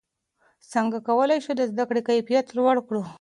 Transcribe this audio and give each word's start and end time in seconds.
څنګه 0.73 0.97
کولای 1.07 1.39
سو 1.45 1.51
د 1.57 1.61
زده 1.71 1.83
کړې 1.89 2.01
کیفیت 2.09 2.47
لوړ 2.57 2.75
کړو؟ 2.87 3.01